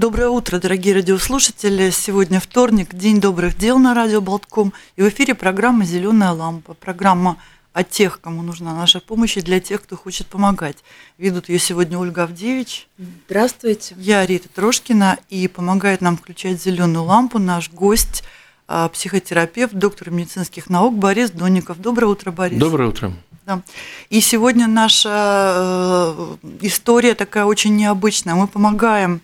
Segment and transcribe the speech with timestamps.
[0.00, 1.90] Доброе утро, дорогие радиослушатели.
[1.90, 4.72] Сегодня вторник, День добрых дел на радио Болтком.
[4.96, 6.72] И в эфире программа «Зеленая лампа».
[6.72, 7.36] Программа
[7.74, 10.78] о тех, кому нужна наша помощь, и для тех, кто хочет помогать.
[11.18, 12.88] Ведут ее сегодня Ольга Авдевич.
[13.26, 13.94] Здравствуйте.
[13.98, 18.24] Я Рита Трошкина, и помогает нам включать зеленую лампу наш гость,
[18.68, 21.78] а, психотерапевт, доктор медицинских наук Борис Донников.
[21.78, 22.58] Доброе утро, Борис.
[22.58, 23.12] Доброе утро.
[23.44, 23.62] Да.
[24.10, 28.34] И сегодня наша э, история такая очень необычная.
[28.34, 29.20] Мы помогаем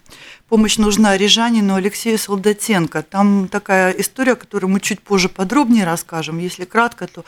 [0.48, 3.02] помощь нужна Рижанину Алексею Солдатенко.
[3.02, 6.38] Там такая история, которую мы чуть позже подробнее расскажем.
[6.38, 7.24] Если кратко, то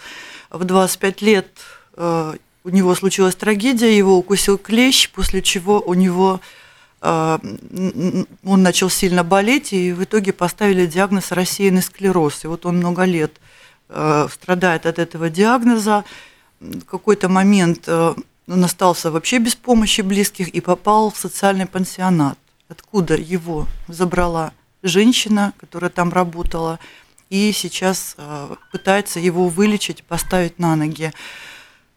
[0.51, 1.49] в 25 лет
[1.97, 6.41] э, у него случилась трагедия, его укусил клещ, после чего у него
[7.01, 7.39] э,
[8.45, 12.45] он начал сильно болеть, и в итоге поставили диагноз рассеянный склероз.
[12.45, 13.33] И вот он много лет
[13.89, 16.05] э, страдает от этого диагноза.
[16.61, 22.37] В какой-то момент он остался вообще без помощи близких и попал в социальный пансионат
[22.69, 24.53] откуда его забрала
[24.83, 26.79] женщина, которая там работала,
[27.31, 31.13] и сейчас а, пытается его вылечить, поставить на ноги.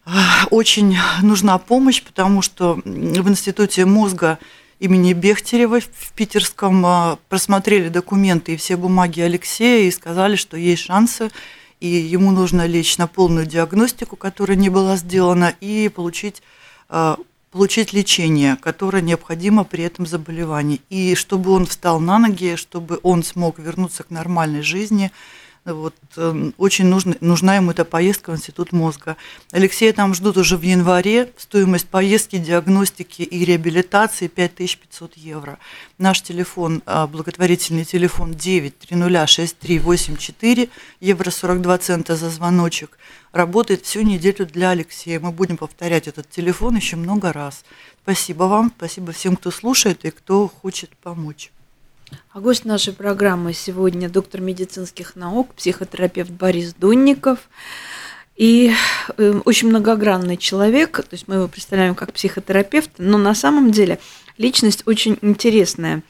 [0.04, 4.38] А, очень нужна помощь, потому что в Институте мозга
[4.78, 10.82] имени Бехтерева в Питерском а, просмотрели документы и все бумаги Алексея и сказали, что есть
[10.82, 11.30] шансы,
[11.80, 16.42] и ему нужно лечь на полную диагностику, которая не была сделана, и получить
[17.52, 20.80] получить лечение, которое необходимо при этом заболевании.
[20.88, 25.12] И чтобы он встал на ноги, чтобы он смог вернуться к нормальной жизни,
[25.64, 29.16] вот, эм, очень нужна, нужна ему эта поездка в Институт мозга.
[29.52, 31.30] Алексея там ждут уже в январе.
[31.36, 35.60] Стоимость поездки, диагностики и реабилитации 5500 евро.
[35.98, 40.68] Наш телефон, а, благотворительный телефон 9306384,
[41.00, 42.98] евро 42 цента за звоночек,
[43.30, 45.20] работает всю неделю для Алексея.
[45.20, 47.64] Мы будем повторять этот телефон еще много раз.
[48.02, 51.52] Спасибо вам, спасибо всем, кто слушает и кто хочет помочь.
[52.32, 57.38] А гость нашей программы сегодня доктор медицинских наук, психотерапевт Борис Дунников.
[58.36, 58.72] И
[59.18, 63.98] э, очень многогранный человек, то есть мы его представляем как психотерапевт, но на самом деле
[64.38, 66.02] личность очень интересная.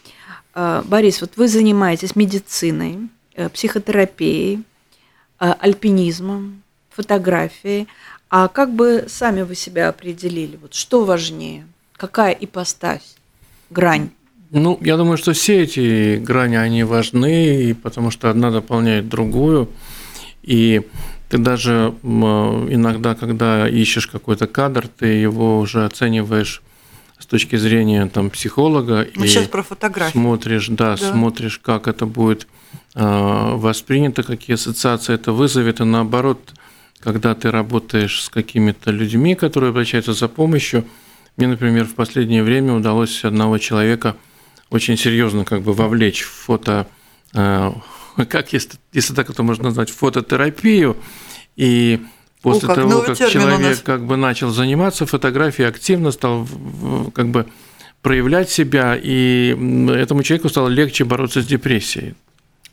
[0.55, 4.63] Э, Борис, вот вы занимаетесь медициной, э, психотерапией,
[5.39, 7.89] альпинизмом, фотографией.
[8.31, 10.57] А как бы сами вы себя определили?
[10.57, 11.67] Вот что важнее?
[11.97, 13.17] Какая ипостась,
[13.69, 14.11] грань?
[14.53, 19.71] Ну, я думаю, что все эти грани, они важны, потому что одна дополняет другую.
[20.43, 20.83] И
[21.31, 26.63] ты даже иногда, когда ищешь какой-то кадр, ты его уже оцениваешь
[27.19, 29.09] с точки зрения там, психолога.
[29.15, 30.19] Мы и сейчас про фотографии.
[30.19, 32.47] Смотришь, да, да, смотришь, как это будет
[32.95, 35.81] э, воспринято, какие ассоциации это вызовет.
[35.81, 36.53] И наоборот,
[36.99, 40.85] когда ты работаешь с какими-то людьми, которые обращаются за помощью,
[41.39, 44.15] мне, например, в последнее время удалось одного человека–
[44.73, 46.87] очень серьезно как бы вовлечь в фото,
[47.35, 47.73] э,
[48.29, 50.97] как если, если так это можно назвать, фототерапию.
[51.57, 52.01] И
[52.41, 56.49] после О, как того, как человек как бы начал заниматься фотографией, активно стал
[57.15, 57.47] как бы
[58.01, 59.51] проявлять себя, и
[59.91, 62.15] этому человеку стало легче бороться с депрессией.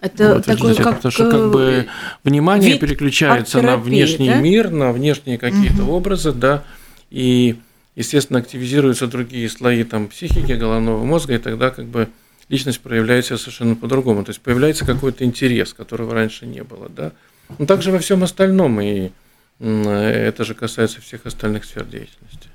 [0.02, 1.88] Это вот, такой, как, потому что как бы
[2.24, 4.36] внимание переключается на внешний да?
[4.36, 5.92] мир, на внешние какие-то угу.
[5.92, 6.64] образы, да,
[7.12, 7.58] и
[8.00, 12.08] естественно, активизируются другие слои там, психики, головного мозга, и тогда как бы
[12.48, 14.24] личность проявляется совершенно по-другому.
[14.24, 16.88] То есть появляется какой-то интерес, которого раньше не было.
[16.88, 17.12] Да?
[17.58, 19.12] Но также во всем остальном, и
[19.60, 22.48] это же касается всех остальных сфер деятельности.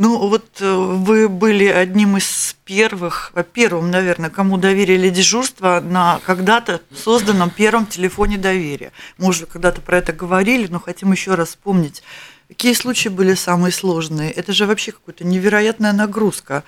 [0.00, 6.80] Ну, вот э, вы были одним из первых, первым, наверное, кому доверили дежурство на когда-то
[6.94, 8.92] созданном первом телефоне доверия.
[9.16, 12.04] Мы уже когда-то про это говорили, но хотим еще раз вспомнить
[12.48, 14.30] Какие случаи были самые сложные?
[14.30, 16.64] Это же вообще какая-то невероятная нагрузка.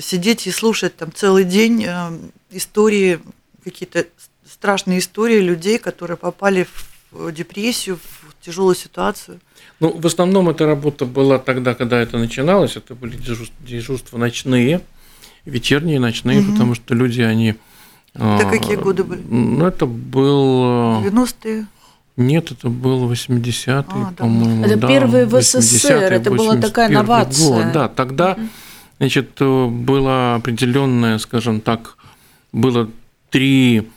[0.00, 2.18] Сидеть и слушать там целый день э,
[2.50, 3.20] истории,
[3.64, 4.06] какие-то
[4.44, 6.66] страшные истории людей, которые попали
[7.12, 9.40] в депрессию, в тяжелую ситуацию.
[9.78, 12.76] Ну, в основном эта работа была тогда, когда это начиналось.
[12.76, 13.16] Это были
[13.60, 14.80] дежурства ночные,
[15.44, 16.52] вечерние, ночные, угу.
[16.52, 17.54] потому что люди, они...
[18.14, 19.22] Это какие годы были?
[19.22, 21.00] Ну, это был...
[21.04, 21.66] 90-е?
[22.20, 24.64] Нет, это был 80-й, а, по-моему.
[24.64, 27.64] Это да, первый в СССР, это была такая новация.
[27.64, 28.36] Год, да, тогда.
[28.98, 31.96] Значит, было определенное, скажем так,
[32.52, 32.90] было
[33.30, 33.88] три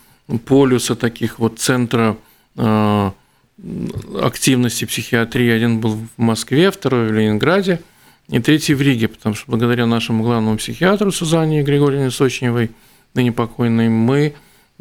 [0.46, 2.16] полюса таких вот центра
[2.56, 3.10] э,
[4.22, 5.50] активности психиатрии.
[5.50, 7.82] Один был в Москве, второй в Ленинграде
[8.28, 12.70] и третий в Риге, потому что благодаря нашему главному психиатру Сузанне Григорьевне Сочневой,
[13.12, 14.34] ныне покойной, мы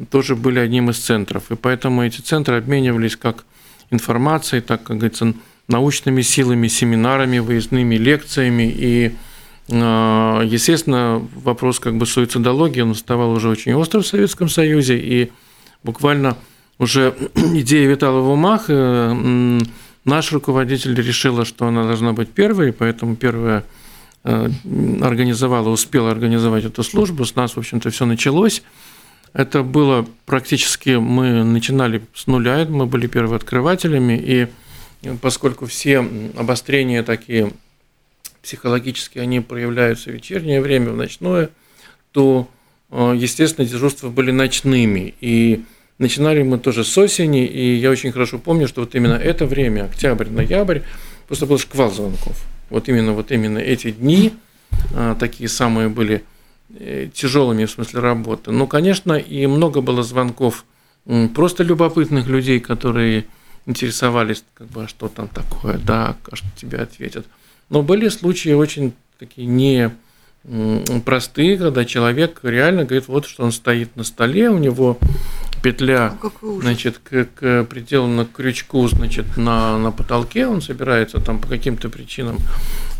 [0.10, 1.52] тоже были одним из центров.
[1.52, 3.46] И поэтому эти центры обменивались как
[3.92, 5.34] информацией, так, как говорится,
[5.68, 8.74] научными силами, семинарами, выездными лекциями.
[8.76, 9.16] И,
[9.72, 15.32] а, естественно, вопрос как бы суицидологии, он вставал уже очень остро в Советском Союзе, и
[15.84, 16.38] буквально
[16.80, 19.60] уже идея витала в умах, э,
[20.06, 23.64] наш руководитель решила, что она должна быть первой, поэтому первая
[24.24, 24.50] э,
[25.02, 28.64] организовала, успела организовать эту службу, с нас, в общем-то, все началось.
[29.34, 34.48] Это было практически, мы начинали с нуля, мы были первооткрывателями, и
[35.22, 36.00] поскольку все
[36.38, 37.52] обострения такие
[38.44, 41.50] психологические, они проявляются в вечернее время, в ночное,
[42.12, 42.48] то,
[42.92, 45.16] э, естественно, дежурства были ночными.
[45.20, 45.64] И
[45.98, 49.86] начинали мы тоже с осени, и я очень хорошо помню, что вот именно это время,
[49.86, 50.82] октябрь, ноябрь,
[51.28, 52.44] просто был шквал звонков.
[52.70, 54.34] Вот именно, вот именно эти дни
[54.94, 56.24] э, такие самые были
[57.14, 58.52] тяжелыми в смысле работы.
[58.52, 60.66] Но, конечно, и много было звонков
[61.36, 63.26] просто любопытных людей, которые
[63.66, 67.26] интересовались, как бы, а что там такое, да, а что тебе ответят.
[67.70, 69.92] Но были случаи очень такие не
[71.06, 74.98] простые, когда человек реально говорит, вот что он стоит на столе, у него
[75.64, 76.16] петля,
[76.62, 81.90] значит, к, к приделана к крючку, значит, на, на потолке, он собирается там по каким-то
[81.90, 82.38] причинам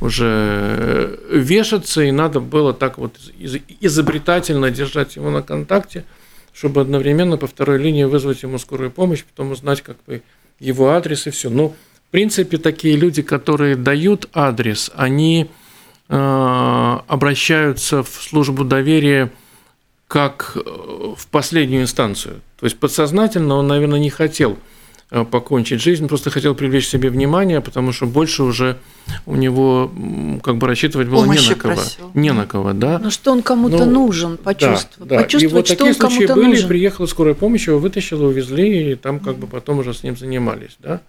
[0.02, 3.18] уже вешаться, и надо было так вот
[3.82, 6.06] изобретательно держать его на контакте,
[6.54, 10.22] чтобы одновременно по второй линии вызвать ему скорую помощь, потом узнать как бы
[10.60, 11.50] его адрес и все.
[11.50, 11.76] Но, ну,
[12.08, 15.50] в принципе, такие люди, которые дают адрес, они
[16.08, 19.32] э, обращаются в службу доверия
[20.14, 20.60] как э,
[21.18, 22.42] в последнюю инстанцию.
[22.60, 24.60] То есть подсознательно он, наверное, не хотел
[25.10, 28.78] э, покончить жизнь, просто хотел привлечь себе внимание, потому что больше уже
[29.26, 29.92] у него
[30.44, 31.74] как бы рассчитывать было Помощи не на кого.
[31.74, 32.12] Просил.
[32.14, 33.00] Не на кого, да.
[33.00, 35.10] Но что он кому-то ну, нужен, почувствовать.
[35.10, 35.24] Да, да.
[35.24, 36.68] Почувствовать, и вот что такие он случаи были, нужен.
[36.68, 40.78] приехала скорая помощь, его вытащила, увезли, и там как бы потом уже с ним занимались,
[40.78, 41.02] да.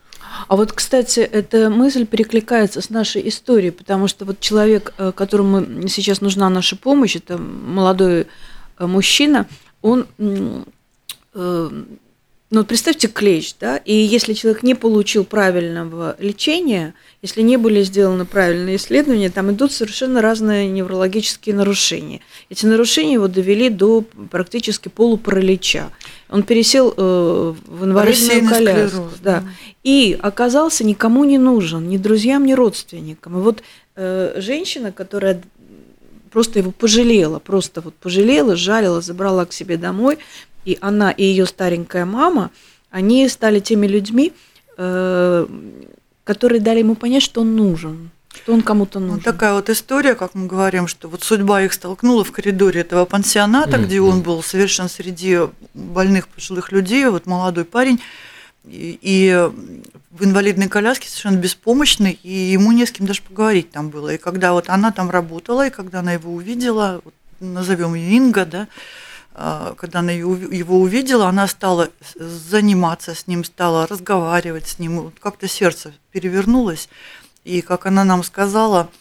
[0.49, 5.89] А вот, кстати, эта мысль перекликается с нашей историей, потому что вот человек, э, которому
[5.89, 8.29] сейчас нужна наша помощь, это молодой
[8.79, 9.47] мужчина,
[9.83, 10.07] он,
[11.35, 11.71] э,
[12.55, 18.27] ну, представьте клещ, да, и если человек не получил правильного лечения, если не были сделаны
[18.27, 22.21] правильные исследования, там идут совершенно разные неврологические нарушения.
[22.51, 25.91] Эти нарушения его довели до практически полупаралича.
[26.29, 29.11] Он пересел э, в инвалидную коляску.
[29.23, 29.43] Да.
[29.83, 33.39] И оказался никому не нужен, ни друзьям, ни родственникам.
[33.39, 33.63] И вот
[33.97, 35.43] э, женщина, которая
[36.35, 40.19] просто его пожалела, просто вот пожалела, жалила, забрала к себе домой.
[40.65, 42.51] И она, и ее старенькая мама,
[42.91, 44.33] они стали теми людьми,
[44.77, 45.47] э,
[46.25, 49.17] которые дали ему понять, что он нужен, что он кому-то нужен.
[49.17, 53.05] Вот такая вот история, как мы говорим, что вот судьба их столкнула в коридоре этого
[53.05, 53.85] пансионата, mm-hmm.
[53.85, 55.39] где он был совершенно среди
[55.73, 58.01] больных пожилых людей, вот молодой парень,
[58.67, 59.51] и
[60.11, 64.15] в инвалидной коляске совершенно беспомощный, и ему не с кем даже поговорить там было.
[64.15, 68.47] И когда вот она там работала, и когда она его увидела, вот, назовем ее Инга,
[68.47, 68.69] да,
[69.35, 75.15] а, когда она его увидела, она стала заниматься с ним, стала разговаривать с ним, вот
[75.21, 76.89] как-то сердце перевернулось,
[77.45, 78.89] и как она нам сказала–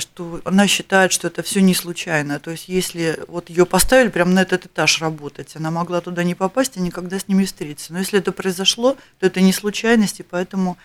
[0.00, 2.40] что она считает, что это все не случайно.
[2.40, 6.34] То есть, если вот ее поставили прямо на этот этаж работать, она могла туда не
[6.34, 7.92] попасть и никогда с ними встретиться.
[7.92, 10.78] Но если это произошло, то это не случайность, и поэтому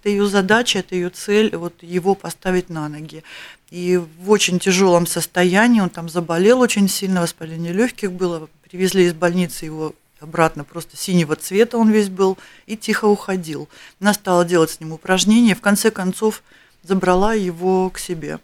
[0.00, 3.24] это ее задача, это ее цель, вот его поставить на ноги.
[3.70, 9.12] И в очень тяжелом состоянии, он там заболел очень сильно, воспаление легких было, привезли из
[9.12, 13.68] больницы его обратно, просто синего цвета он весь был, и тихо уходил.
[14.00, 16.44] Она стала делать с ним упражнения, в конце концов
[16.84, 18.38] забрала его к себе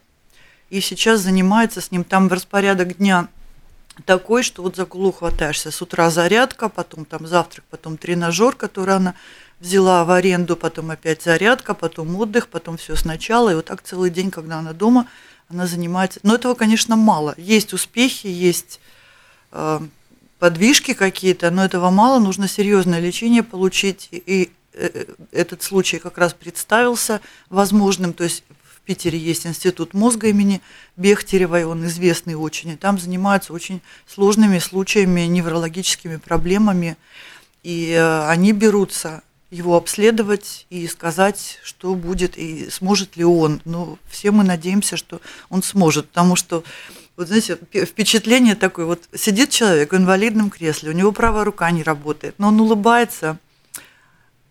[0.69, 2.03] и сейчас занимается с ним.
[2.03, 3.27] Там распорядок дня
[4.05, 5.71] такой, что вот за голову хватаешься.
[5.71, 9.15] С утра зарядка, потом там завтрак, потом тренажер, который она
[9.59, 13.49] взяла в аренду, потом опять зарядка, потом отдых, потом все сначала.
[13.49, 15.07] И вот так целый день, когда она дома,
[15.49, 16.19] она занимается.
[16.23, 17.33] Но этого, конечно, мало.
[17.37, 18.79] Есть успехи, есть
[19.51, 19.79] э,
[20.37, 22.19] подвижки какие-то, но этого мало.
[22.19, 24.07] Нужно серьезное лечение получить.
[24.11, 28.13] И э, этот случай как раз представился возможным.
[28.13, 28.43] То есть
[28.89, 30.61] Питере есть институт мозга имени
[30.97, 36.97] Бехтеревой, он известный очень, и там занимаются очень сложными случаями, неврологическими проблемами,
[37.61, 43.61] и э, они берутся его обследовать и сказать, что будет и сможет ли он.
[43.63, 46.63] Но все мы надеемся, что он сможет, потому что
[47.15, 51.83] вот знаете, впечатление такое, вот сидит человек в инвалидном кресле, у него правая рука не
[51.83, 53.37] работает, но он улыбается,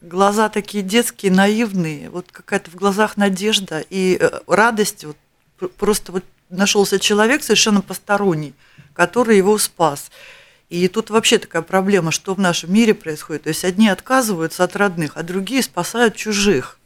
[0.00, 5.16] глаза такие детские, наивные, вот какая-то в глазах надежда и э, радость, вот
[5.74, 8.54] просто вот нашелся человек совершенно посторонний,
[8.94, 10.10] который его спас.
[10.68, 13.44] И тут вообще такая проблема, что в нашем мире происходит.
[13.44, 16.78] То есть одни отказываются от родных, а другие спасают чужих.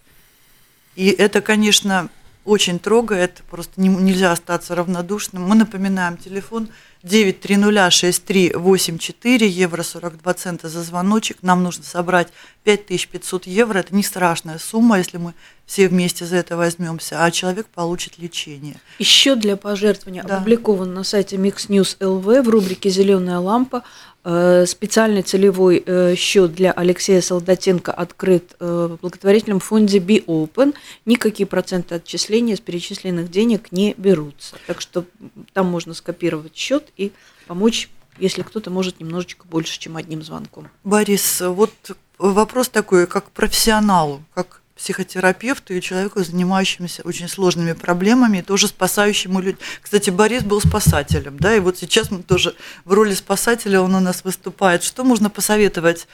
[0.95, 2.09] И это, конечно,
[2.45, 5.45] очень трогает, просто не, нельзя остаться равнодушным.
[5.45, 6.69] Мы напоминаем телефон
[7.05, 11.39] 9306384, евро 42 цента за звоночек.
[11.43, 12.29] Нам нужно собрать
[12.65, 13.79] 5500 евро.
[13.79, 15.35] Это не страшная сумма, если мы
[15.67, 18.77] все вместе за это возьмемся, а человек получит лечение.
[18.99, 20.37] Еще для пожертвования да.
[20.37, 23.85] опубликован на сайте Mix News LV в рубрике «Зеленая лампа»
[24.25, 30.75] специальный целевой э, счет для Алексея Солдатенко открыт э, в благотворительном фонде Be Open.
[31.07, 34.57] Никакие проценты отчисления с перечисленных денег не берутся.
[34.69, 35.05] Так что
[35.53, 37.11] там можно скопировать счет и
[37.49, 40.69] помочь, если кто-то может немножечко больше, чем одним звонком.
[40.85, 41.73] Борис, вот
[42.19, 49.61] вопрос такой, как профессионалу, как психотерапевту и человеку, занимающемуся очень сложными проблемами, тоже спасающему людей.
[49.81, 54.01] Кстати, Борис был спасателем, да, и вот сейчас мы тоже в роли спасателя он у
[54.01, 54.83] нас выступает.
[54.83, 56.09] Что можно посоветовать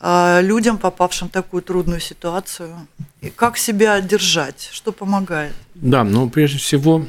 [0.00, 2.86] э, людям, попавшим в такую трудную ситуацию?
[3.20, 4.68] И как себя держать?
[4.70, 5.52] Что помогает?
[5.74, 7.04] Да, ну прежде всего,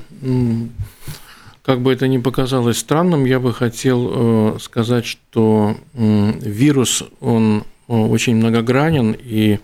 [1.63, 7.93] как бы это ни показалось странным, я бы хотел э, сказать, что вирус, он э,
[7.93, 9.59] очень многогранен и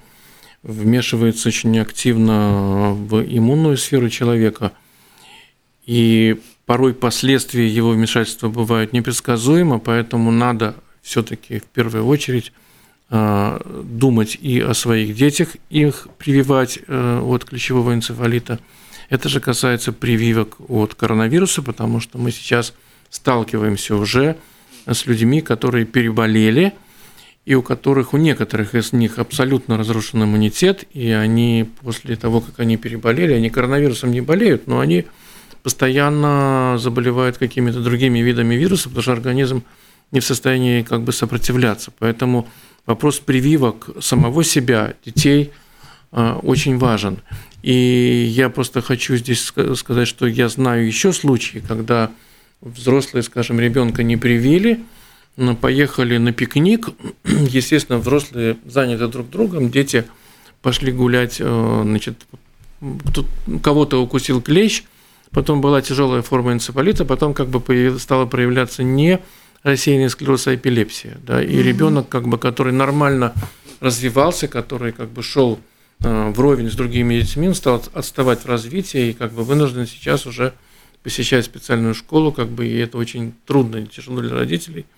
[0.63, 4.73] вмешивается очень активно в иммунную сферу человека,
[5.85, 12.53] и порой последствия его вмешательства бывают непредсказуемы, поэтому надо все-таки в первую очередь
[13.09, 18.59] а, думать и о своих детях, их прививать э, от клещевого энцефалита.
[19.09, 22.73] Это же касается прививок от коронавируса, потому что мы сейчас
[23.09, 24.37] сталкиваемся уже
[24.85, 26.73] с людьми, которые переболели–
[27.45, 32.59] и у которых, у некоторых из них абсолютно разрушен иммунитет, и они после того, как
[32.59, 35.05] они переболели, они коронавирусом не болеют, но они
[35.63, 39.63] постоянно заболевают какими-то другими видами вируса, потому что организм
[40.11, 41.91] не в состоянии как бы сопротивляться.
[41.97, 42.47] Поэтому
[42.85, 45.51] вопрос прививок самого себя, детей,
[46.11, 47.19] а, очень важен.
[47.63, 52.11] И я просто хочу здесь сказать, что я знаю еще случаи, когда
[52.61, 54.83] взрослые, скажем, ребенка не привили–
[55.59, 56.89] поехали на пикник.
[57.23, 60.05] Естественно, взрослые заняты друг другом, дети
[60.61, 62.25] пошли гулять, э, значит,
[63.13, 63.27] тут
[63.63, 64.83] кого-то укусил клещ,
[65.31, 69.19] потом была тяжелая форма энцефалита, потом как бы стала проявляться не
[69.63, 71.17] рассеянный склероз, а эпилепсия.
[71.25, 73.33] Да, и ребенок, как бы, который нормально
[73.79, 75.59] развивался, который как бы шел
[76.01, 80.27] э, вровень с другими детьми, он стал отставать в развитии и как бы вынужден сейчас
[80.27, 80.53] уже
[81.01, 84.85] посещать специальную школу, как бы, и это очень трудно и тяжело для родителей–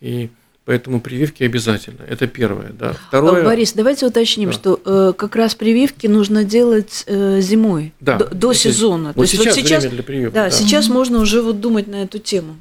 [0.00, 0.30] и
[0.66, 2.02] Поэтому прививки обязательно.
[2.08, 2.72] Это первое.
[2.72, 2.96] Да.
[3.06, 3.44] Второе.
[3.44, 4.52] Борис, давайте уточним, да.
[4.52, 8.18] что э, как раз прививки нужно делать э, зимой, да.
[8.18, 9.12] до, до сезона.
[9.14, 10.34] Вот То есть сейчас, вот сейчас время для прививок.
[10.34, 12.56] Да, да, сейчас можно уже вот думать на эту тему.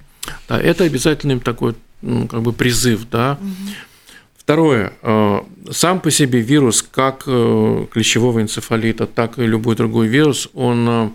[0.47, 1.73] Да, это обязательный такой
[2.03, 3.39] ну, как бы призыв, да.
[3.41, 3.49] Угу.
[4.37, 4.93] Второе.
[5.01, 5.39] Э,
[5.71, 11.09] сам по себе вирус, как э, клещевого энцефалита, так и любой другой вирус, он э,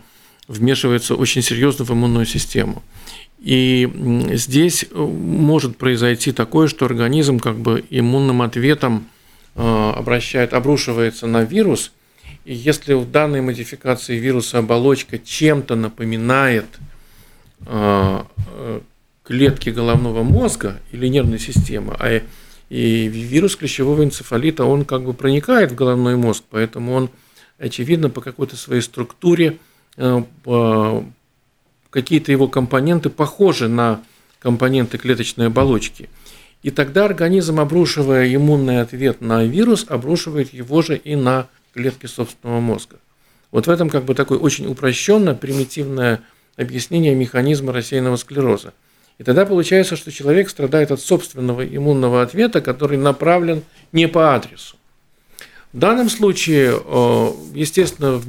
[0.48, 2.82] вмешивается очень серьезно в иммунную систему.
[3.40, 3.88] И
[4.32, 9.06] здесь э, может произойти такое, что организм как бы иммунным ответом
[9.54, 11.92] э, обращает, обрушивается на вирус,
[12.44, 16.66] и если в данной модификации вируса оболочка чем-то напоминает
[17.66, 18.24] э,
[19.22, 22.20] клетки головного мозга или нервной системы, а
[22.68, 27.10] и вирус клещевого энцефалита, он как бы проникает в головной мозг, поэтому он,
[27.58, 29.58] очевидно, по какой-то своей структуре
[31.90, 34.00] какие-то его компоненты похожи на
[34.38, 36.08] компоненты клеточной оболочки.
[36.62, 42.60] И тогда организм, обрушивая иммунный ответ на вирус, обрушивает его же и на клетки собственного
[42.60, 42.96] мозга.
[43.50, 46.20] Вот в этом как бы такое очень упрощенное, примитивное
[46.56, 48.72] объяснение механизма рассеянного склероза.
[49.18, 54.76] И тогда получается, что человек страдает от собственного иммунного ответа, который направлен не по адресу.
[55.72, 58.20] В данном случае, э, естественно,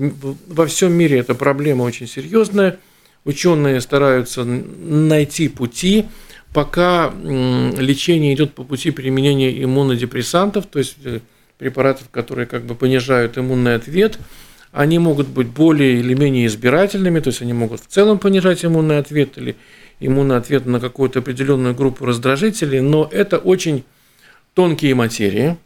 [0.48, 2.80] во всем мире эта проблема очень серьезная–
[3.24, 6.06] Ученые стараются найти пути,
[6.54, 11.20] пока лечение идет по пути применения иммунодепрессантов, то есть э,
[11.58, 14.18] препаратов, которые как бы понижают иммунный ответ,
[14.72, 18.98] они могут быть более или менее избирательными, то есть они могут в целом понижать иммунный
[18.98, 19.56] ответ или
[20.00, 23.84] иммунный ответ на какую-то определенную группу раздражителей, но это очень
[24.56, 25.58] тонкие материи.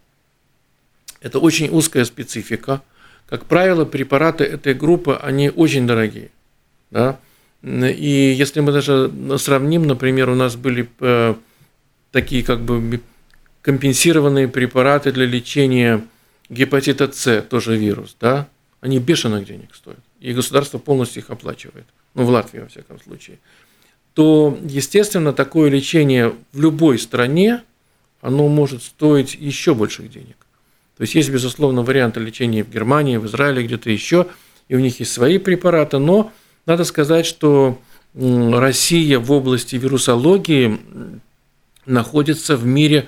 [1.21, 2.81] Это очень узкая специфика.
[3.27, 6.29] Как правило, препараты этой группы, они очень дорогие.
[6.91, 7.19] Да?
[7.65, 11.33] И если мы даже сравним, например, у нас были э,
[12.11, 13.01] такие как бы
[13.63, 16.05] компенсированные препараты для лечения
[16.47, 18.47] гепатита С, тоже вирус, да,
[18.81, 23.39] они бешеных денег стоят, и государство полностью их оплачивает, ну, в Латвии, во всяком случае,
[24.13, 27.63] то, естественно, такое лечение в любой стране,
[28.21, 30.37] оно может стоить еще больших денег.
[30.97, 34.27] То есть есть, безусловно, варианты лечения в Германии, в Израиле, где-то еще,
[34.67, 36.31] и у них есть свои препараты, но
[36.65, 37.79] надо сказать, что
[38.13, 40.79] Россия в области вирусологии
[41.85, 43.07] находится в мире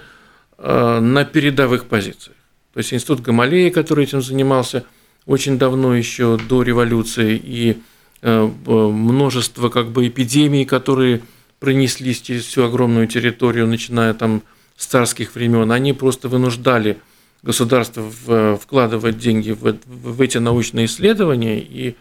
[0.57, 2.35] э, на передовых позициях.
[2.73, 4.83] То есть институт Гамалеи, который этим занимался
[5.25, 7.81] очень давно, еще до революции, и
[8.21, 11.21] э, множество как бы эпидемий, которые
[11.59, 14.43] пронеслись через всю огромную территорию, начиная там
[14.75, 16.97] с царских времен, они просто вынуждали
[17.41, 21.95] государство вкладывать деньги в, в эти научные исследования, и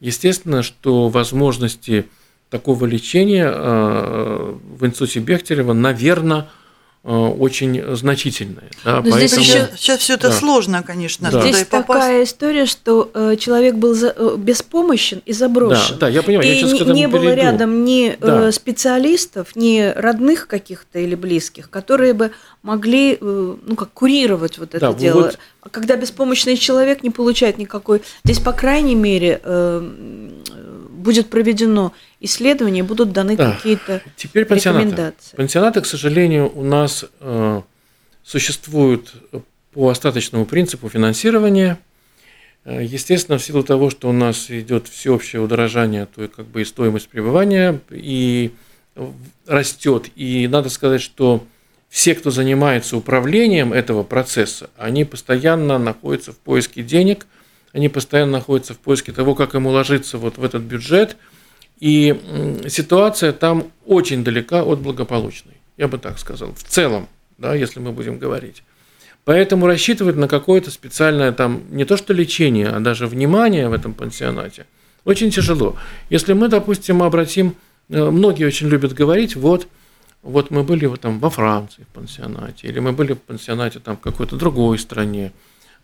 [0.00, 2.06] естественно, что возможности
[2.50, 6.48] такого лечения э, в институте Бехтерева, наверное,
[7.02, 8.70] очень значительные.
[8.84, 9.16] Да, поэтому...
[9.16, 9.68] здесь еще...
[9.74, 10.34] Сейчас все это да.
[10.34, 11.30] сложно, конечно.
[11.30, 11.40] Да.
[11.40, 15.96] Здесь такая история, что э, человек был за, э, беспомощен и заброшен.
[15.98, 16.46] Да, да я понимаю.
[16.46, 18.52] И я сейчас не, не было рядом ни да.
[18.52, 24.92] специалистов, ни родных каких-то или близких, которые бы могли ну, как, курировать вот это да,
[24.92, 25.22] дело.
[25.22, 25.38] Вот...
[25.62, 28.02] А когда беспомощный человек не получает никакой...
[28.24, 29.40] Здесь, по крайней мере,
[31.00, 33.52] будет проведено исследование, будут даны да.
[33.52, 34.86] какие-то Теперь пансионаты.
[34.86, 35.36] рекомендации.
[35.36, 37.62] Пансионаты, к сожалению, у нас э,
[38.22, 39.12] существуют
[39.72, 41.78] по остаточному принципу финансирования.
[42.64, 46.64] Э, естественно, в силу того, что у нас идет всеобщее удорожание, то как бы и
[46.64, 48.52] стоимость пребывания и
[49.46, 50.08] растет.
[50.16, 51.44] И надо сказать, что
[51.88, 57.26] все, кто занимается управлением этого процесса, они постоянно находятся в поиске денег–
[57.72, 61.16] они постоянно находятся в поиске того, как им уложиться вот в этот бюджет.
[61.78, 67.80] И ситуация там очень далека от благополучной, я бы так сказал, в целом, да, если
[67.80, 68.62] мы будем говорить.
[69.24, 73.94] Поэтому рассчитывать на какое-то специальное там не то что лечение, а даже внимание в этом
[73.94, 74.66] пансионате
[75.04, 75.76] очень тяжело.
[76.10, 77.54] Если мы, допустим, обратим,
[77.88, 79.66] э, многие очень любят говорить, вот,
[80.22, 83.96] вот мы были вот там во Франции в пансионате, или мы были в пансионате там
[83.96, 85.32] в какой-то другой стране,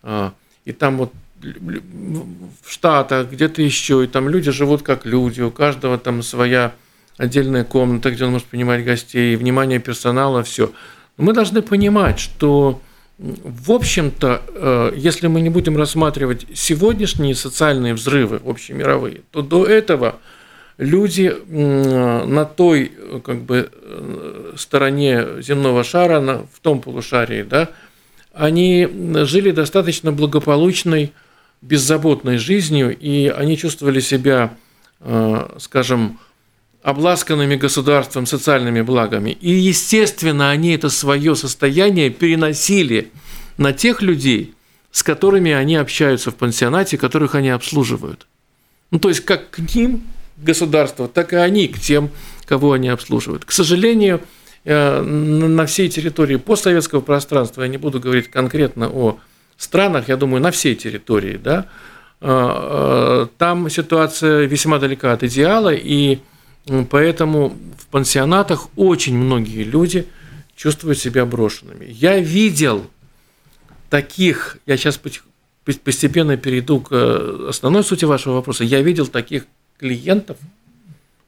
[0.03, 5.51] а, и там вот в Штатах, где-то еще, и там люди живут как люди, у
[5.51, 6.73] каждого там своя
[7.17, 10.73] отдельная комната, где он может принимать гостей, внимание персонала, все.
[11.17, 12.81] Но мы должны понимать, что,
[13.19, 20.17] в общем-то, э, если мы не будем рассматривать сегодняшние социальные взрывы общемировые, то до этого
[20.79, 22.93] люди на той
[23.25, 27.71] как бы, э, стороне земного шара, в том полушарии, да,
[28.35, 28.87] они
[29.25, 31.13] жили достаточно благополучной
[31.67, 34.57] беззаботной жизнью, и они чувствовали себя,
[35.01, 36.19] э, скажем,
[36.83, 39.31] обласканными государством социальными благами.
[39.31, 43.11] И, естественно, они это свое состояние переносили
[43.59, 44.55] на тех людей,
[44.93, 48.29] с которыми они общаются в пансионате, которых они обслуживают.
[48.93, 50.05] Ну, то есть, как к ним
[50.37, 52.11] государство, так и они к тем,
[52.45, 53.45] кого они обслуживают.
[53.45, 54.21] К сожалению,
[54.65, 59.19] э, на всей территории постсоветского пространства, я не буду говорить конкретно о
[59.57, 61.67] странах, я думаю, на всей территории, да,
[62.21, 66.19] а, а, там ситуация весьма далека от идеала, и
[66.91, 70.07] поэтому в пансионатах очень многие люди
[70.55, 71.87] чувствуют себя брошенными.
[71.89, 72.87] Я видел
[73.91, 75.01] таких, я сейчас
[75.85, 79.45] постепенно перейду к э, основной сути вашего вопроса, я видел таких
[79.79, 80.39] клиентов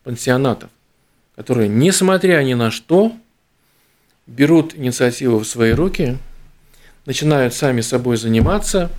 [0.02, 0.70] пансионатов,
[1.36, 3.12] которые, несмотря ни на что,
[4.26, 6.16] берут инициативу в свои руки–
[7.08, 8.90] начинают сами собой заниматься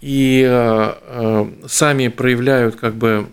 [0.00, 3.24] и э, э, сами проявляют как бы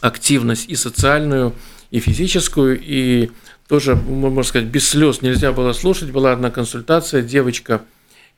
[0.00, 1.52] активность и социальную,
[1.90, 3.30] и физическую, и
[3.68, 6.10] тоже, можно сказать, без слез нельзя было слушать.
[6.10, 7.82] Была одна консультация, девочка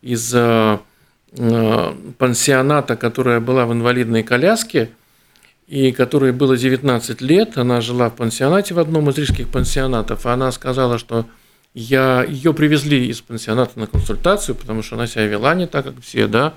[0.03, 0.79] из э,
[2.19, 4.91] пансионата, которая была в инвалидной коляске,
[5.69, 10.51] и которой было 19 лет, она жила в пансионате в одном из рижских пансионатов, она
[10.51, 11.27] сказала, что
[11.75, 16.01] я, ее привезли из пансионата на консультацию, потому что она себя вела не так, как
[16.01, 16.55] все, да.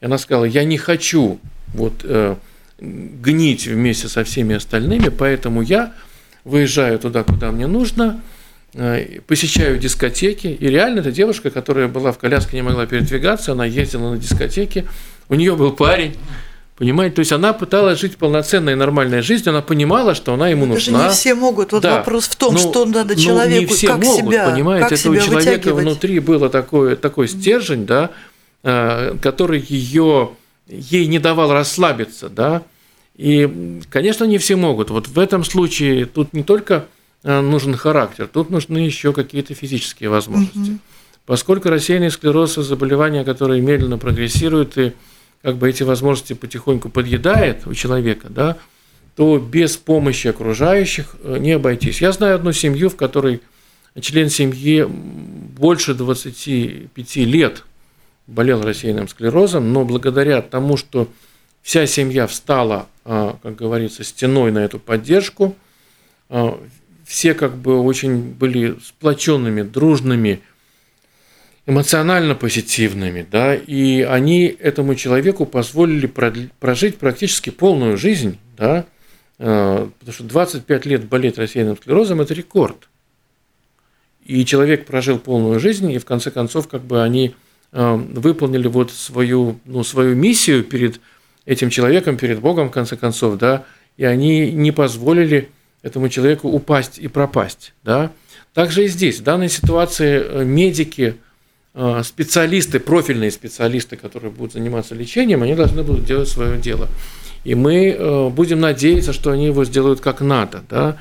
[0.00, 1.40] И она сказала, я не хочу
[1.74, 2.36] вот э,
[2.78, 5.94] гнить вместе со всеми остальными, поэтому я
[6.44, 8.20] выезжаю туда, куда мне нужно,
[8.74, 10.48] э, посещаю дискотеки.
[10.48, 14.86] И реально эта девушка, которая была в коляске, не могла передвигаться, она ездила на дискотеки.
[15.30, 16.14] У нее был парень,
[16.78, 17.16] Понимаете?
[17.16, 21.00] То есть она пыталась жить полноценной нормальной жизнью, она понимала, что она ему Это нужна.
[21.00, 21.72] же не все могут.
[21.72, 21.96] Вот Да.
[21.98, 24.92] вопрос в том, Ну, что надо ну, человеку, не все как могут, себя, понимаете, как
[24.98, 25.84] это у себя человека вытягивать.
[25.84, 28.10] внутри было такое, такой стержень, да,
[28.62, 30.30] э, который ее
[30.68, 32.62] ей не давал расслабиться, да.
[33.16, 34.90] И, конечно, не все могут.
[34.90, 36.84] Вот в этом случае тут не только
[37.24, 40.78] э, нужен характер, тут нужны еще какие-то физические возможности.
[41.26, 44.92] Поскольку рассеянный склероз– заболевание, которое медленно прогрессирует и
[45.42, 48.56] как бы эти возможности потихоньку подъедает у человека, да,
[49.16, 52.00] то без помощи окружающих э, не обойтись.
[52.00, 53.40] Я знаю одну семью, в которой
[54.00, 57.64] член семьи больше 25 лет
[58.26, 61.08] болел рассеянным склерозом, но благодаря тому, что
[61.62, 65.56] вся семья встала, а, как говорится, стеной на эту поддержку,
[66.28, 66.58] а,
[67.04, 70.40] все как бы очень были сплоченными, дружными,
[71.68, 78.86] эмоционально позитивными, да, и они этому человеку позволили прожить практически полную жизнь, да,
[79.38, 82.88] э, потому что 25 лет болеть рассеянным склерозом– это рекорд.
[84.24, 87.34] И человек прожил полную жизнь, и в конце концов, как бы они
[87.72, 91.02] э, выполнили вот свою, ну, свою миссию перед
[91.44, 93.66] этим человеком, перед Богом, в конце концов, да,
[93.98, 95.50] и они не позволили
[95.82, 98.10] этому человеку упасть и пропасть, да.
[98.54, 101.16] Также и здесь, в данной ситуации э, медики,
[102.02, 106.88] специалисты, профильные специалисты, которые будут заниматься лечением, они должны будут делать свое дело.
[107.44, 110.98] И мы э, будем надеяться, что они его сделают как надо, да.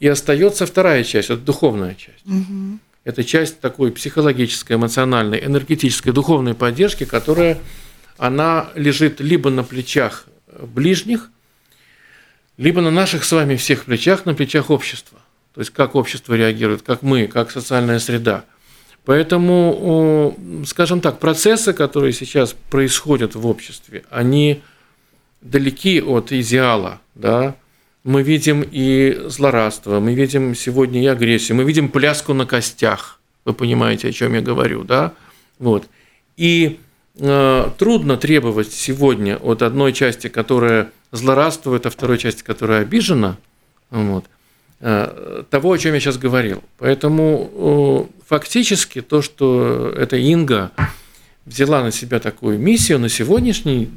[0.00, 2.24] И остается вторая часть, это духовная часть.
[2.24, 2.80] Мгм.
[3.04, 7.58] Это часть такой психологической, эмоциональной, энергетической, духовной поддержки, которая
[8.16, 10.26] она лежит либо на плечах
[10.60, 11.30] ближних,
[12.56, 15.18] либо на наших с вами всех плечах, на плечах общества.
[15.54, 18.44] То есть как общество реагирует, как мы, как социальная среда.
[19.08, 24.60] Поэтому, скажем так, процессы, которые сейчас происходят в обществе, они
[25.40, 27.54] далеки от идеала, да,
[28.04, 33.18] мы видим и злорадство, мы видим сегодня и агрессию, мы видим пляску на костях.
[33.46, 35.14] Вы понимаете, о чем я говорю, да?
[35.58, 35.88] Вот.
[36.36, 36.78] И
[37.18, 43.38] э, трудно требовать сегодня от одной части, которая злорадствует, а второй части, которая обижена,
[43.90, 44.26] вот,
[44.80, 46.62] того, о чем я сейчас говорил.
[46.78, 50.70] Поэтому э, фактически то, что эта Инга
[51.46, 53.90] взяла на себя такую миссию на сегодняшний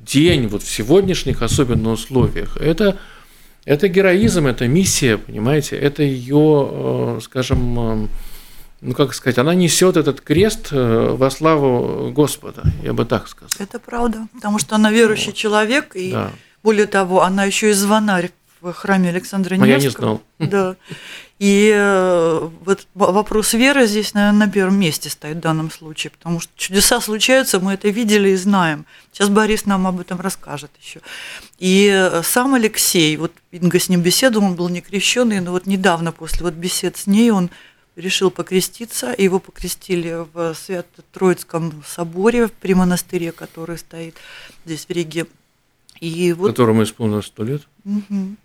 [0.00, 2.98] день, вот в сегодняшних особенно условиях, это
[3.64, 8.08] это героизм, это миссия, понимаете, это ее, э, скажем, э,
[8.82, 13.48] ну как сказать, она несет этот крест э, во славу Господа, я бы так сказал.
[13.58, 16.30] Это правда, потому что она верующий человек, и Да.
[16.62, 18.30] более того, она еще и звонарь
[18.72, 20.20] в храме Александра А я не Невского.
[20.38, 20.48] знал.
[20.50, 20.76] Да.
[21.38, 26.40] И э, вот вопрос веры здесь, наверное, на первом месте стоит в данном случае, потому
[26.40, 28.86] что чудеса случаются, мы это видели и знаем.
[29.12, 31.00] Сейчас Борис нам об этом расскажет еще.
[31.58, 35.66] И э, сам Алексей, вот Инга с ним беседовал, он был не крещенный, но вот
[35.66, 37.50] недавно после вот бесед с ней он
[37.96, 44.16] решил покреститься, и его покрестили в Свято-Троицком соборе при монастыре, который стоит
[44.64, 45.26] здесь в Риге.
[46.00, 47.62] И вот Которому исполнилось сто лет.
[47.84, 48.36] Мгм.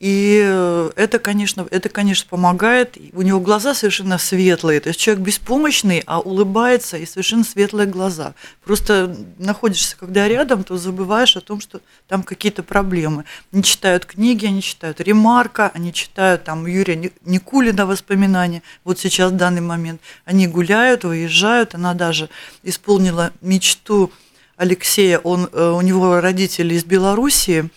[0.00, 2.96] И э, это, конечно, это, конечно, помогает.
[3.12, 4.80] У него глаза совершенно светлые.
[4.80, 8.32] То есть человек беспомощный, а улыбается и совершенно светлые глаза.
[8.64, 13.26] Просто находишься, когда рядом, то забываешь о том, что там какие-то проблемы.
[13.52, 18.62] Они читают книги, они читают Ремарка, они читают там Юрия Ни- Никулина воспоминания.
[18.84, 21.74] Вот сейчас в данный момент они гуляют, выезжают.
[21.74, 22.30] Она даже
[22.62, 24.10] исполнила мечту
[24.56, 25.18] Алексея.
[25.18, 27.68] Он, э, у него родители из Белоруссии.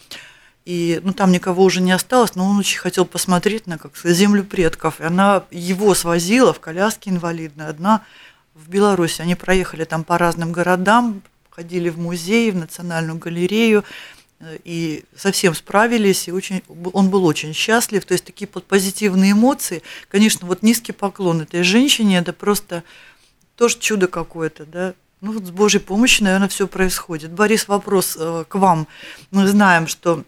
[0.66, 4.44] И ну, там никого уже не осталось, но он очень хотел посмотреть на как землю
[4.44, 5.02] предков.
[5.02, 8.04] И она его свозила в коляске инвалидной, одна
[8.54, 9.22] в Беларуси.
[9.22, 13.84] Они проехали там по разным городам, ходили в музей, в национальную галерею,
[14.40, 18.06] э, и совсем справились, и очень, он был очень счастлив.
[18.06, 19.84] То есть такие позитивные эмоции.
[20.10, 22.84] Конечно, вот низкий поклон этой женщине, это просто
[23.58, 24.94] тоже чудо какое-то, да.
[25.20, 27.32] Ну вот с Божьей помощью, наверное, все происходит.
[27.32, 28.88] Борис, вопрос э, к вам.
[29.32, 30.24] Мы знаем, что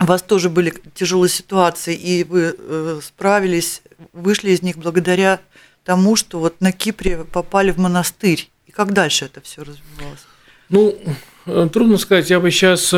[0.00, 3.82] у вас тоже были тяжелые ситуации, и вы э, справились,
[4.12, 5.40] вышли из них благодаря
[5.84, 8.50] тому, что вот на Кипре попали в монастырь.
[8.66, 10.26] И как дальше это все развивалось?
[10.68, 10.98] Ну,
[11.46, 12.92] э, трудно сказать, я бы сейчас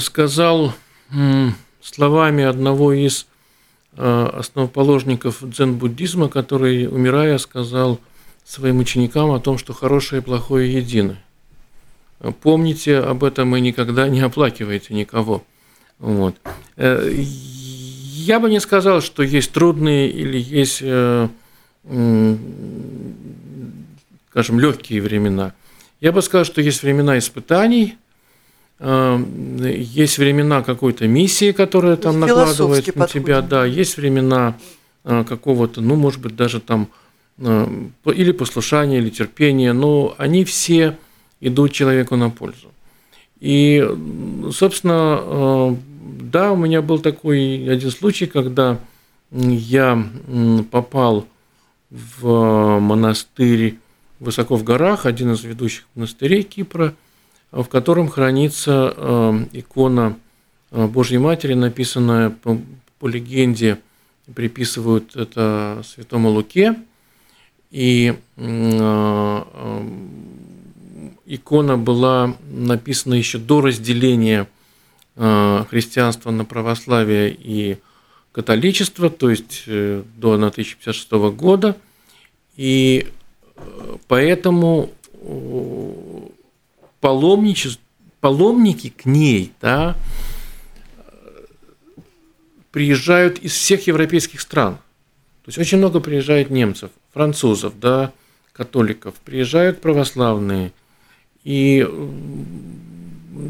[0.00, 0.72] сказал
[1.10, 3.26] м, словами одного из
[3.96, 8.00] э, основоположников дзен-буддизма, который, умирая, сказал
[8.44, 11.18] своим ученикам о том, что хорошее и плохое едины.
[12.32, 15.42] Помните об этом и никогда не оплакивайте никого.
[15.98, 16.36] Вот.
[16.76, 17.12] Э,
[18.26, 21.28] Я бы не сказал, что есть трудные или есть, э,
[24.30, 25.52] скажем, легкие времена.
[26.00, 27.96] Я бы сказал, что есть времена испытаний,
[28.80, 34.54] есть времена какой-то миссии, которая там накладывает на тебя, да, есть времена
[35.04, 36.88] какого-то, ну, может быть, даже там
[37.38, 40.96] или послушания, или терпения, но они все
[41.44, 42.68] идут человеку на пользу.
[43.40, 43.86] И,
[44.52, 45.76] собственно,
[46.20, 48.78] да, у меня был такой один случай, когда
[49.30, 50.02] я
[50.70, 51.26] попал
[51.90, 53.78] в монастырь
[54.20, 56.94] высоко в горах, один из ведущих монастырей Кипра,
[57.52, 60.16] в котором хранится э, икона
[60.70, 62.58] э, Божьей Матери, написанная по,
[62.98, 63.78] по легенде,
[64.34, 66.76] приписывают это святому Луке.
[67.70, 69.42] И э,
[71.26, 74.48] икона была написана еще до разделения
[75.16, 77.78] христианства на православие и
[78.32, 81.76] католичество, то есть до 1056 года.
[82.56, 83.08] И
[84.08, 84.90] поэтому
[87.00, 87.82] паломничество,
[88.20, 89.96] паломники к ней да,
[92.72, 94.74] приезжают из всех европейских стран.
[95.44, 98.12] То есть очень много приезжает немцев, французов, да,
[98.52, 100.72] католиков, приезжают православные.
[101.44, 101.86] И,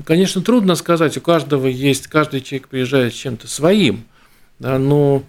[0.04, 4.04] конечно, трудно сказать, у каждого есть, каждый человек приезжает с чем-то своим,
[4.59, 5.22] да, но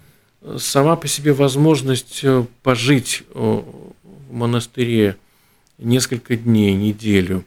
[0.58, 5.16] сама по себе возможность э, пожить э, в монастыре
[5.78, 7.44] несколько дней, неделю,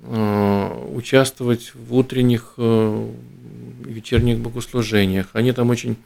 [0.00, 5.30] э, участвовать в утренних вечерних богослужениях.
[5.32, 5.96] Они там очень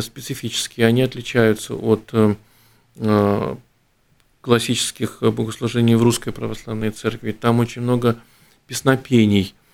[0.00, 2.12] специфические, они отличаются от
[4.46, 7.32] классических богослужений в Русской Православной Церкви.
[7.32, 8.16] Там очень много
[8.66, 9.54] песнопений–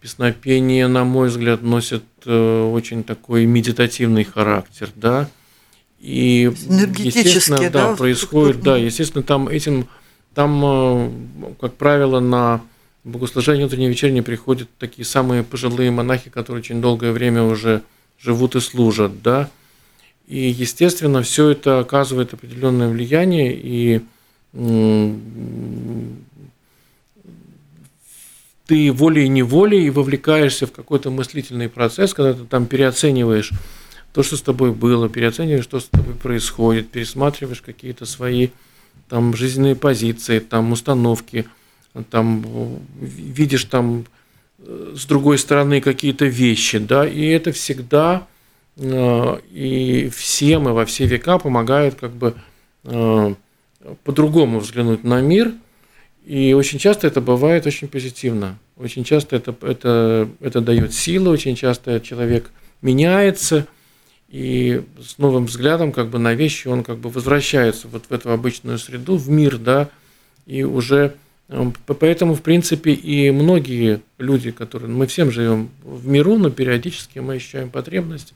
[0.00, 5.28] Песнопение, на мой взгляд, носит э, очень такой медитативный характер, да.
[5.98, 6.52] И,
[6.98, 9.88] естественно, да, да происходит, да, естественно, там этим,
[10.34, 11.10] там, э,
[11.60, 12.60] как правило, на
[13.02, 17.82] богослужение утреннее вечернее приходят такие самые пожилые монахи, которые очень долгое время уже
[18.20, 19.50] живут и служат, да.
[20.28, 24.02] И, естественно, все это оказывает определенное влияние, и
[24.52, 24.60] ты
[28.92, 33.52] волей-неволей вовлекаешься в какой-то мыслительный процесс, когда ты там переоцениваешь
[34.12, 38.48] то, что с тобой было, переоцениваешь, что с тобой происходит, пересматриваешь какие-то свои
[39.08, 41.46] там жизненные позиции, там установки,
[42.10, 42.44] там
[43.00, 44.04] видишь там
[44.58, 48.26] э, с другой стороны какие-то вещи, да, и это всегда
[48.76, 52.34] э, и всем и во все века помогает как бы
[52.84, 53.34] э,
[54.04, 55.52] по-другому взглянуть на мир–
[56.28, 58.58] и очень часто это бывает очень позитивно.
[58.76, 62.50] Очень часто это, это, это дает силы, очень часто человек
[62.82, 63.66] меняется,
[64.28, 68.30] и с новым взглядом как бы на вещи он как бы возвращается вот в эту
[68.30, 69.88] обычную среду, в мир, да,
[70.44, 71.14] и уже
[71.48, 74.90] эм, Поэтому, в принципе, и многие люди, которые...
[74.90, 78.34] Мы всем живем в миру, но периодически мы ощущаем потребность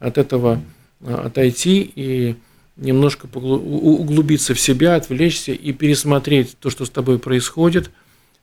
[0.00, 0.60] от этого
[1.02, 2.34] э, отойти и
[2.78, 7.90] немножко углубиться в себя, отвлечься и пересмотреть то, что с тобой происходит,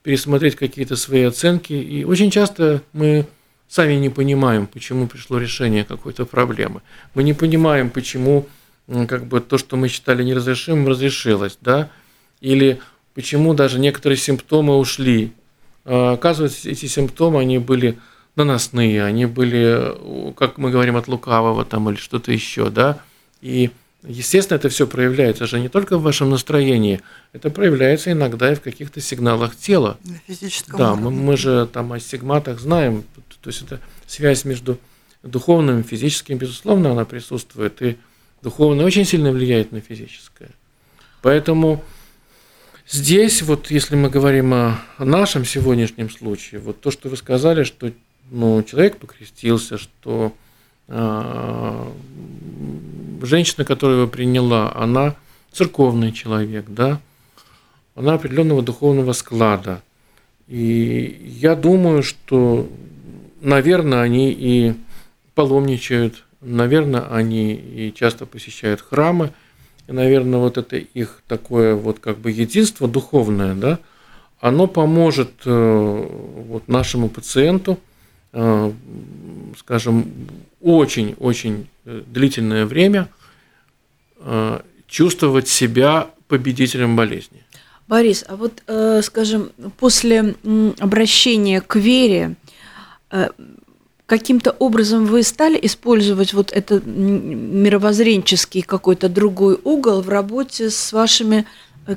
[0.03, 1.73] пересмотреть какие-то свои оценки.
[1.73, 3.25] И очень часто мы
[3.67, 6.81] сами не понимаем, почему пришло решение какой-то проблемы.
[7.15, 8.47] Мы не понимаем, почему
[9.07, 11.89] как бы то, что мы считали неразрешимым, разрешилось, да,
[12.39, 12.79] или
[13.15, 15.31] почему даже некоторые симптомы ушли.
[15.85, 17.97] А, оказывается, эти симптомы, они были
[18.35, 22.99] наносные, они были, как мы говорим, от лукавого там или что-то еще, да,
[23.41, 23.71] и
[24.07, 27.01] Естественно, это все проявляется же не только в вашем настроении,
[27.33, 29.97] это проявляется иногда и в каких-то сигналах тела.
[30.03, 33.03] На физическом да, мы, мы же там о сигматах знаем,
[33.41, 34.77] то есть это связь между
[35.23, 37.97] духовным и физическим, безусловно, она присутствует, и
[38.41, 40.51] духовное очень сильно влияет на физическое.
[41.21, 41.83] Поэтому
[42.87, 47.91] здесь, вот если мы говорим о нашем сегодняшнем случае, вот то, что вы сказали, что
[48.29, 50.33] ну, человек покрестился, что
[50.87, 51.91] а,
[53.25, 55.15] женщина, которая его приняла, она
[55.51, 56.99] церковный человек, да,
[57.95, 59.81] она определенного духовного склада.
[60.47, 62.69] И я думаю, что,
[63.41, 64.73] наверное, они и
[65.33, 69.31] паломничают, наверное, они и часто посещают храмы,
[69.87, 73.79] и, наверное, вот это их такое вот как бы единство духовное, да,
[74.39, 76.07] оно поможет э,
[76.47, 77.79] вот нашему пациенту,
[78.33, 78.71] э,
[79.57, 80.05] скажем,
[80.61, 83.07] очень-очень э, длительное время
[84.87, 87.43] чувствовать себя победителем болезни.
[87.87, 90.35] Борис, а вот, э, скажем, после
[90.79, 92.35] обращения к вере,
[94.05, 101.45] каким-то образом вы стали использовать вот этот мировоззренческий какой-то другой угол в работе с вашими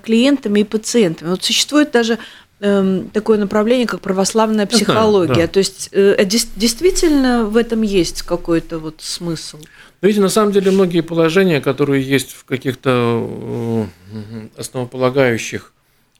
[0.03, 1.31] клиентами и пациентами?
[1.31, 2.19] Вот существует даже
[2.61, 5.35] эм, такое направление, как православная психология.
[5.35, 5.53] Знаю, да.
[5.53, 9.59] То есть э, действительно в этом есть какой-то вот смысл?
[10.01, 15.73] Видите, на самом деле многие положения, которые есть в каких-то э, основополагающих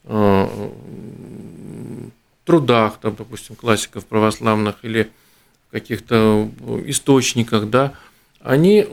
[0.05, 0.47] э,
[2.45, 5.09] трудах, там, допустим, классиков православных или
[5.69, 6.49] в каких-то
[6.87, 7.93] источниках, да,
[8.41, 8.87] они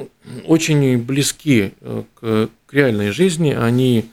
[0.47, 1.73] очень близки
[2.21, 4.11] к, к реальной жизни, они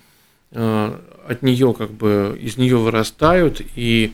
[1.27, 4.13] от нее как бы из нее вырастают, и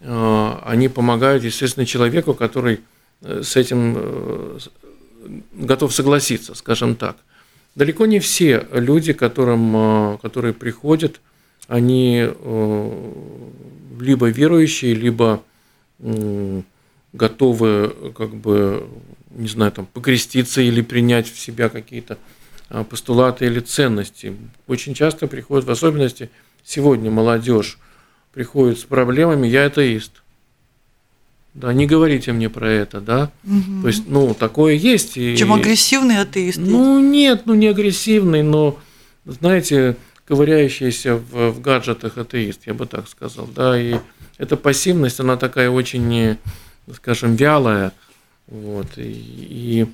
[0.00, 2.80] э, они помогают, естественно, человеку, который
[3.22, 4.58] э, с этим э,
[5.52, 7.16] готов согласиться, скажем так.
[7.74, 11.20] Далеко не все люди, которым, которые приходят,
[11.66, 12.28] они
[14.00, 15.42] либо верующие, либо
[17.12, 18.88] готовы, как бы,
[19.30, 22.18] не знаю, там, покреститься или принять в себя какие-то
[22.90, 24.36] постулаты или ценности.
[24.66, 26.30] Очень часто приходят, в особенности
[26.64, 27.78] сегодня молодежь
[28.32, 30.22] приходит с проблемами, я атеист.
[31.58, 33.32] Да, не говорите мне про это, да.
[33.44, 33.82] Угу.
[33.82, 35.16] То есть, ну, такое есть.
[35.16, 36.58] И, Чем агрессивный атеист?
[36.58, 38.78] Ну, нет, ну, не агрессивный, но,
[39.24, 43.96] знаете, ковыряющийся в, в гаджетах атеист, я бы так сказал, да, и
[44.36, 46.38] эта пассивность, она такая очень,
[46.94, 47.92] скажем, вялая,
[48.46, 49.86] вот, и, и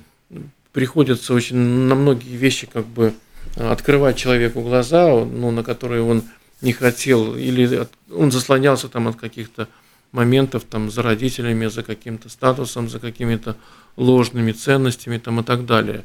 [0.71, 3.15] приходится очень на многие вещи как бы
[3.55, 6.21] открывать человеку глаза, ну, на которые он
[6.61, 9.67] не хотел, или он заслонялся там от каких-то
[10.11, 13.55] моментов там за родителями, за каким-то статусом, за какими-то
[13.97, 16.03] ложными ценностями там и так далее.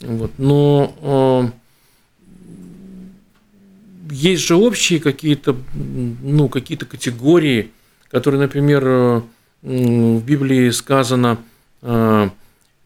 [0.00, 0.32] Вот.
[0.38, 7.70] Но э, есть же общие какие-то, ну, какие-то категории,
[8.10, 9.20] которые, например, э,
[9.62, 11.38] в Библии сказано
[11.82, 12.30] э,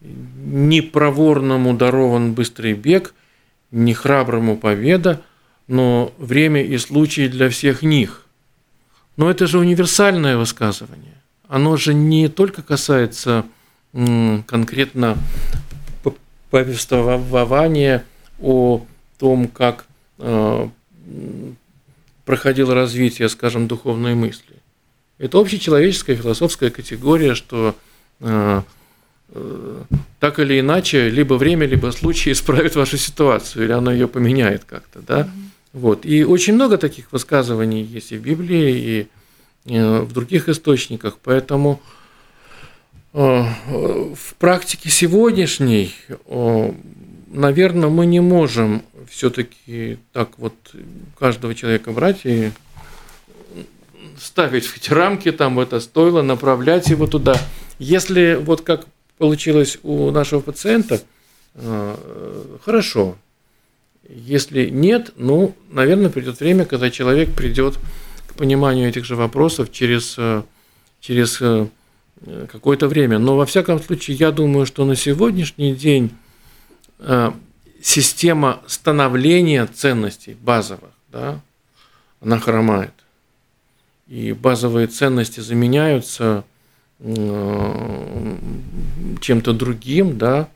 [0.00, 3.14] «не проворному дарован быстрый бег,
[3.70, 5.22] не храброму победа,
[5.66, 8.23] но время и случай для всех них.
[9.16, 11.14] Но это же универсальное высказывание.
[11.48, 13.44] Оно же не только касается
[13.92, 15.16] конкретно
[16.50, 18.05] повествования
[18.40, 18.85] о
[19.18, 19.87] том, как
[20.18, 20.68] э,
[22.24, 24.57] проходило развитие, скажем, духовной мысли.
[25.18, 27.77] Это общечеловеческая философская категория, что
[28.20, 28.62] э,
[29.29, 29.83] э,
[30.18, 35.00] так или иначе, либо время, либо случай исправит вашу ситуацию, или оно ее поменяет как-то,
[35.00, 35.20] да.
[35.20, 35.53] Mm-hmm.
[35.74, 36.06] Вот.
[36.06, 39.08] И очень много таких высказываний есть и в Библии,
[39.66, 41.18] и э, в других источниках.
[41.22, 41.82] Поэтому
[43.12, 45.92] э, в практике сегодняшней,
[47.28, 50.54] наверное, мы не можем все-таки так вот
[51.18, 52.52] каждого человека брать и
[54.16, 57.37] ставить в эти рамки, там в это стоило, направлять его туда.
[57.80, 58.87] Если вот как
[59.18, 61.00] получилось у нашего пациента,
[61.54, 61.96] э,
[62.64, 63.16] хорошо,
[64.08, 67.78] если нет, ну, наверное, придет время, когда человек придет
[68.26, 70.42] к пониманию этих же вопросов через, э,
[71.00, 71.66] через э,
[72.50, 73.18] какое-то время.
[73.18, 76.10] Но во всяком случае, я думаю, что на сегодняшний день
[76.98, 77.32] э,
[77.82, 81.40] система становления ценностей базовых, да,
[82.20, 82.92] она хромает.
[84.06, 86.44] И базовые ценности заменяются
[87.00, 88.38] чем-то
[89.52, 90.48] другим, да,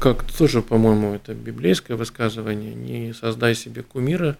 [0.00, 4.36] как тоже, по-моему, это библейское высказывание, не создай себе кумира,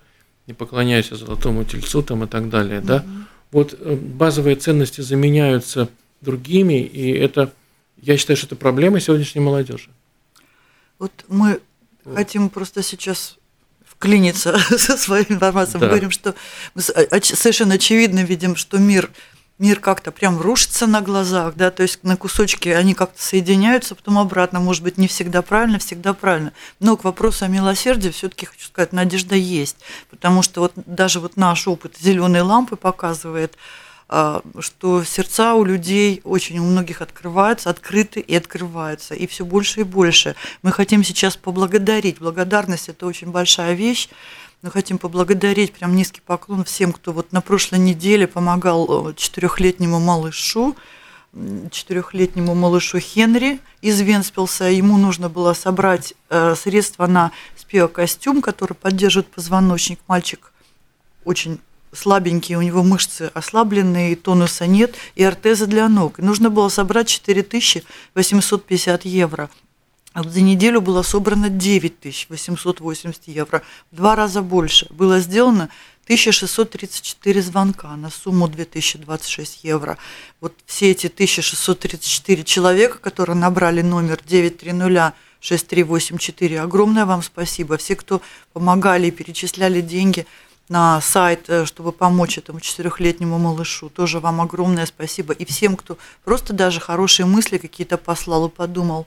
[0.46, 3.04] не поклоняйся золотому тельцу там и так далее, да.
[3.50, 5.88] Вот э, базовые ценности заменяются
[6.20, 7.52] другими, и это,
[7.96, 9.90] я считаю, что это проблема сегодняшней молодежи.
[10.98, 11.60] Вот мы
[12.04, 12.16] вот.
[12.16, 13.38] хотим просто сейчас
[13.84, 15.80] вклиниться со своей информацией.
[15.80, 15.86] Да.
[15.86, 16.34] Мы говорим, что
[16.74, 19.10] мы совершенно очевидно видим, что мир
[19.58, 24.18] мир как-то прям рушится на глазах, да, то есть на кусочки они как-то соединяются, потом
[24.18, 26.52] обратно, может быть, не всегда правильно, всегда правильно.
[26.80, 29.76] Но к вопросу о милосердии все-таки хочу сказать, надежда есть,
[30.10, 33.56] потому что вот даже вот наш опыт зеленой лампы показывает,
[34.10, 39.80] а, что сердца у людей очень у многих открываются, открыты и открываются, и все больше
[39.80, 40.34] и больше.
[40.62, 42.18] Мы хотим сейчас поблагодарить.
[42.18, 44.08] Благодарность– это очень большая вещь.
[44.60, 50.00] Мы хотим поблагодарить, прям низкий поклон всем, кто вот на прошлой неделе помогал э, четырехлетнему
[50.00, 50.74] малышу,
[51.70, 54.64] четырехлетнему малышу Хенри из Венспилса.
[54.64, 60.00] Ему нужно было собрать э, средства на спиокостюм, который поддерживает позвоночник.
[60.08, 60.52] Мальчик
[61.24, 61.60] очень
[61.92, 66.18] слабенький, у него мышцы ослабленные, тонуса нет, и ортеза для ног.
[66.18, 69.50] И нужно было собрать 4850 евро.
[70.18, 73.62] А за неделю было собрано 9880 евро,
[73.92, 74.88] в два раза больше.
[74.90, 75.68] Было сделано
[76.06, 79.96] 1634 звонка на сумму 2026 евро.
[80.40, 87.76] Вот все эти 1634 человека, которые набрали номер 930 6384, огромное вам спасибо.
[87.76, 88.20] Все, кто
[88.52, 90.26] помогали и перечисляли деньги,
[90.68, 93.88] на сайт, э, чтобы помочь этому четырехлетнему малышу.
[93.88, 95.32] Тоже вам огромное спасибо.
[95.32, 99.06] И всем, кто просто даже хорошие мысли какие-то послал и подумал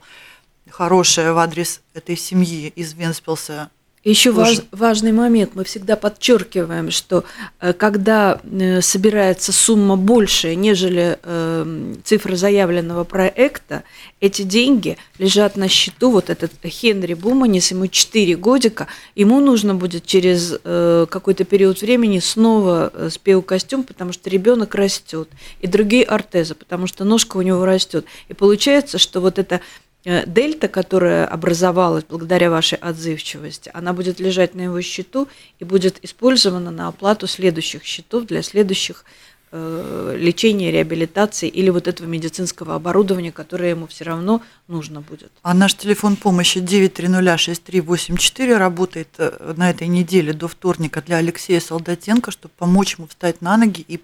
[0.70, 3.70] хорошее в адрес этой семьи из Венспилса,
[4.04, 5.52] еще важ, важный момент.
[5.54, 7.22] Мы всегда подчеркиваем, что
[7.60, 13.84] э, когда э, собирается сумма большая, нежели э, цифра заявленного проекта,
[14.18, 16.10] эти деньги лежат на счету.
[16.10, 22.92] Вот этот Хенри Буманис, ему 4 годика, ему нужно будет через какой-то период времени снова
[23.10, 25.28] спеу костюм, потому что ребенок растет,
[25.60, 28.04] и другие ортезы, потому что ножка у него растет.
[28.28, 34.54] И получается, что вот это Э, дельта, которая образовалась благодаря вашей отзывчивости, она будет лежать
[34.54, 35.28] на его счету
[35.60, 39.04] и будет использована на оплату следующих счетов для следующих
[39.52, 45.30] э, лечения, реабилитации или вот этого медицинского оборудования, которое ему все равно нужно будет.
[45.42, 52.32] А наш телефон помощи 9306384 работает э, на этой неделе до вторника для Алексея Солдатенко,
[52.32, 54.00] чтобы помочь ему встать на ноги и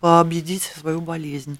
[0.00, 1.58] победить свою болезнь.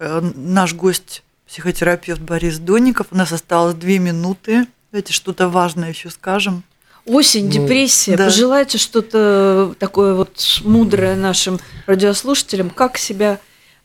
[0.00, 3.08] Наш гость психотерапевт Борис Донников.
[3.10, 4.66] У нас осталось две минуты.
[4.92, 6.62] Давайте что-то важное еще скажем.
[7.06, 8.16] Осень, ну, депрессия.
[8.16, 8.26] Да.
[8.26, 13.40] Пожелайте что-то такое вот мудрое нашим радиослушателям, как себя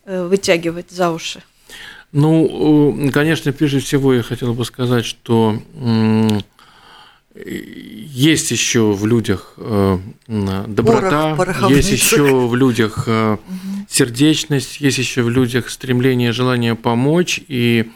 [0.06, 1.42] э, вытягивать за уши.
[2.12, 5.60] Ну, конечно, прежде всего я хотел бы сказать, что
[7.36, 13.38] есть еще в людях э, доброта, Порох, есть еще в людях э,
[13.90, 17.42] сердечность, есть еще в людях стремление, желание помочь.
[17.48, 17.92] И,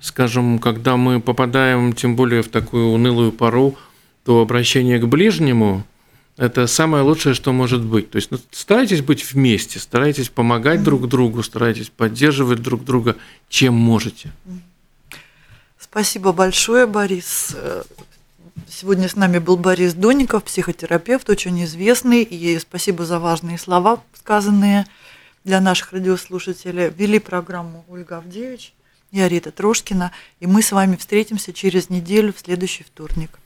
[0.00, 3.76] скажем, когда мы попадаем, тем более в такую унылую пару,
[4.24, 5.86] то обращение к ближнему–
[6.36, 8.10] это самое лучшее, что может быть.
[8.10, 13.16] То есть ну, старайтесь быть вместе, старайтесь помогать друг другу, старайтесь поддерживать друг друга,
[13.48, 14.32] чем можете.
[15.78, 17.54] Спасибо большое, Борис.
[18.68, 22.22] Сегодня с нами был Борис Донников, психотерапевт, очень известный.
[22.22, 24.86] И спасибо за важные слова, сказанные
[25.44, 26.88] для наших радиослушателей.
[26.90, 28.72] Вели программу Ольга Авдевич,
[29.10, 30.12] я Рита Трошкина.
[30.40, 33.38] И мы с вами встретимся через неделю в следующий вторник.